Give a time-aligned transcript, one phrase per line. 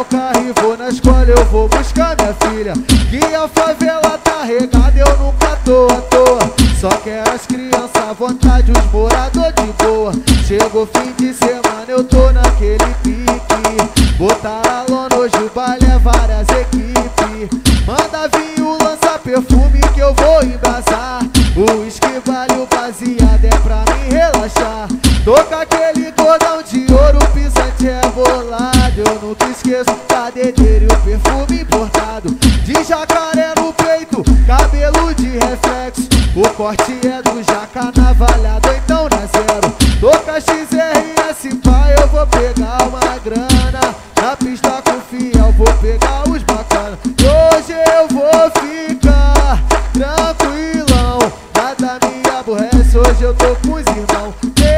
[0.00, 2.72] o carro e vou na escola, eu vou buscar minha filha.
[3.10, 6.38] Que a favela tá regada, eu nunca tô à toa.
[6.80, 10.12] Só quero as crianças à vontade, os moradores de boa.
[10.46, 14.14] Chegou fim de semana, eu tô naquele pique.
[14.16, 17.58] Botar a lona, hoje o baile é várias equipes.
[17.84, 21.22] Manda vinho, lança perfume que eu vou embrasar.
[21.56, 24.88] O uísque vale o baseado, é pra me relaxar.
[25.24, 28.77] Toca aquele cordão de ouro, pisante é bolado.
[29.20, 32.30] Eu nunca esqueço da dedeira e o perfume importado.
[32.64, 36.08] De jacaré no peito, cabelo de reflexo.
[36.36, 39.72] O corte é do jaca navalhado, então na zero.
[40.00, 43.94] Toca XRS, pai, eu vou pegar uma grana.
[44.22, 46.96] Na pista com fiel, vou pegar os bacana.
[47.18, 49.60] Hoje eu vou ficar
[49.92, 51.18] tranquilão.
[51.56, 54.77] Nada me aborrece, hoje eu tô com os irmãos.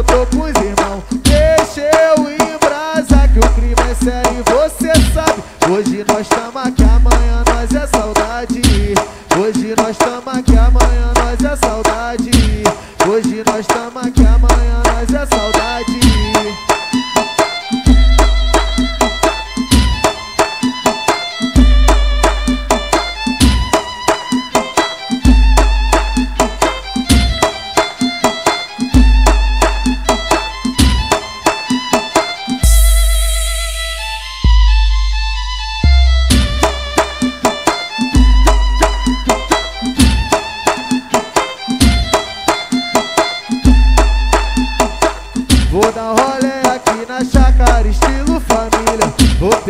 [0.00, 1.02] Eu tô com os irmãos.
[1.22, 5.42] Deixa eu embrasar que o crime é sério você sabe.
[5.70, 8.62] Hoje nós tamo aqui, amanhã nós é saudade.
[9.38, 12.30] Hoje nós tamo aqui, amanhã nós é saudade.
[13.06, 14.19] Hoje nós tamo aqui,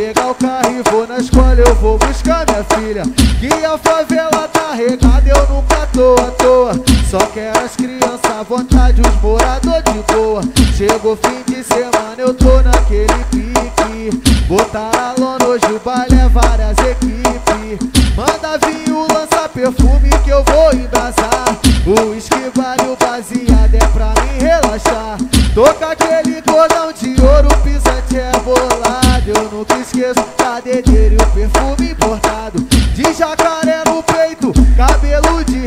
[0.00, 3.02] pegar o carro e vou na escola, eu vou buscar minha filha.
[3.38, 6.72] Que a favela tá regada, eu nunca tô à toa.
[7.10, 10.42] Só quero as crianças à vontade, os moradores de boa.
[10.74, 14.46] Chegou fim de semana, eu tô naquele pique.
[14.48, 17.78] Botar a lona, hoje o baile é várias equipes.
[18.16, 21.56] Manda vinho, lança perfume que eu vou embrasar.
[21.86, 25.18] O uísque vale o baseado, é pra me relaxar.
[25.54, 29.00] Toca aquele cordão de ouro, pisante é bolado.
[29.26, 29.69] Eu nunca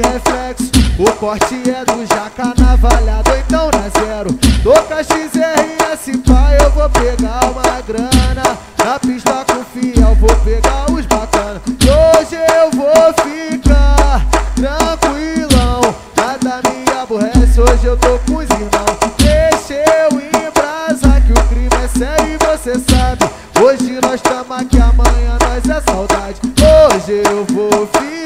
[0.01, 0.71] reflexo.
[0.97, 4.31] O corte é do jaca navalhado, então na zero.
[4.63, 8.57] Toca XRS, pai, eu vou pegar uma grana.
[8.77, 11.61] Na pista com fiel, vou pegar os bacana.
[11.67, 15.81] E hoje eu vou ficar tranquilão.
[16.15, 18.99] Nada me aborrece, hoje eu tô com os irmãos.
[19.17, 23.29] Deixa eu embrasar que o crime é sério e você sabe.
[23.61, 26.39] Hoje nós tamo aqui, amanhã nós é saudade.
[26.43, 28.22] Hoje eu vou ficar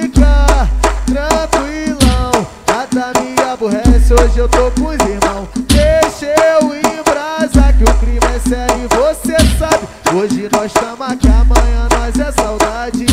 [4.13, 5.47] hoje eu tô com os irmãos.
[5.67, 9.87] Deixa eu embrasar que o crime é sério e você sabe.
[10.15, 13.05] Hoje nós tamo aqui, amanhã nós é saudade.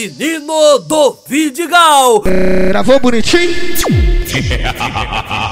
[0.00, 2.22] DJ Nino do Vidigal.
[2.68, 3.54] Gravou bonitinho?